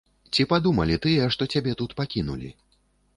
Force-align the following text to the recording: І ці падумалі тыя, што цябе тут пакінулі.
І 0.27 0.31
ці 0.35 0.45
падумалі 0.53 0.95
тыя, 1.03 1.27
што 1.35 1.47
цябе 1.55 1.73
тут 1.83 1.93
пакінулі. 1.99 2.49